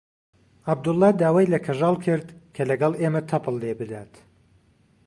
عەبدوڵڵا 0.67 1.09
داوای 1.21 1.51
لە 1.53 1.59
کەژاڵ 1.65 1.95
کرد 2.05 2.27
کە 2.55 2.63
لەگەڵ 2.69 2.93
ئێمە 3.01 3.21
تەپڵ 3.29 3.55
لێ 3.61 3.71
بدات. 3.79 4.13